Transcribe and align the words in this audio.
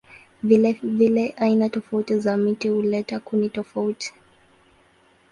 Vilevile 0.43 1.33
aina 1.37 1.69
tofauti 1.69 2.19
za 2.19 2.37
miti 2.37 2.69
huleta 2.69 3.19
kuni 3.19 3.49
tofauti. 3.49 4.13